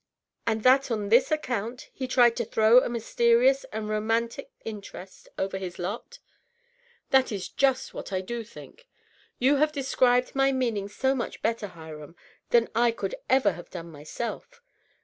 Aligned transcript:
"And 0.47 0.63
that 0.63 0.89
on 0.89 1.09
this 1.09 1.31
account 1.31 1.91
he 1.93 2.07
tried 2.07 2.35
to 2.37 2.43
throw 2.43 2.79
a 2.81 2.89
mysterious 2.89 3.65
and 3.65 3.87
ro 3.87 4.01
mantic 4.01 4.47
interest 4.65 5.29
over 5.37 5.59
his 5.59 5.77
lot 5.77 6.17
?""That 7.11 7.31
is 7.31 7.47
just 7.47 7.93
what 7.93 8.11
I 8.11 8.21
do 8.21 8.43
think. 8.43 8.87
You 9.37 9.57
have 9.57 9.71
described 9.71 10.33
my 10.33 10.51
meaning 10.51 10.87
so 10.89 11.13
much 11.13 11.43
better, 11.43 11.67
Hiram, 11.67 12.15
than 12.49 12.67
I 12.73 12.89
could 12.89 13.13
ever 13.29 13.51
have 13.51 13.69
done 13.69 13.91
myself. 13.91 14.63